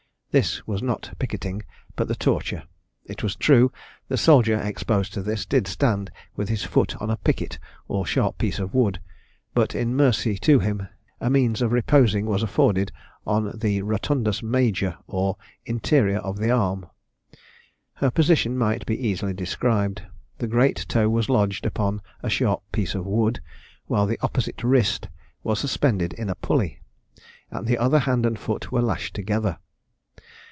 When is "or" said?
7.89-8.05, 15.05-15.35